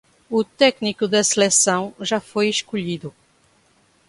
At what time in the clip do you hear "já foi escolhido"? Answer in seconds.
2.01-3.13